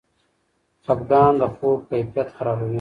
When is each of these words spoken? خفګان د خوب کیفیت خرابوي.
خفګان 0.83 1.33
د 1.41 1.43
خوب 1.55 1.79
کیفیت 1.89 2.27
خرابوي. 2.35 2.69